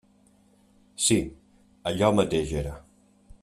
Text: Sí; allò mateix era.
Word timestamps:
Sí; 1.07 1.19
allò 1.91 2.13
mateix 2.21 2.55
era. 2.65 2.75